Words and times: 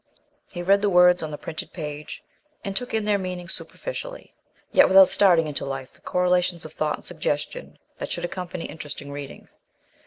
He 0.49 0.63
read 0.63 0.81
the 0.81 0.89
words 0.89 1.21
on 1.21 1.29
the 1.29 1.37
printed 1.37 1.73
page 1.73 2.23
and 2.65 2.75
took 2.75 2.91
in 2.91 3.05
their 3.05 3.19
meaning 3.19 3.47
superficially, 3.47 4.33
yet 4.71 4.87
without 4.87 5.09
starting 5.09 5.45
into 5.45 5.63
life 5.63 5.91
the 5.93 6.01
correlations 6.01 6.65
of 6.65 6.73
thought 6.73 6.95
and 6.95 7.05
suggestion 7.05 7.77
that 7.99 8.09
should 8.11 8.25
accompany 8.25 8.65
interesting 8.65 9.11
reading. 9.11 9.47